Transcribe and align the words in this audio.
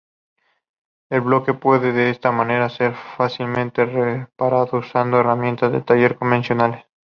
El 1.11 1.21
bloque 1.21 1.53
puede, 1.53 1.93
de 1.93 2.09
esta 2.09 2.31
manera, 2.31 2.69
ser 2.69 2.95
fácilmente 3.17 3.85
reparado, 3.85 4.79
usando 4.79 5.19
herramientas 5.19 5.71
de 5.71 5.81
taller 5.81 6.15
convencionales. 6.17 6.85